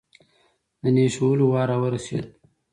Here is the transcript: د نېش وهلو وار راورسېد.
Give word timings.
د 0.81 0.83
نېش 0.95 1.15
وهلو 1.19 1.45
وار 1.51 1.67
راورسېد. 1.71 2.25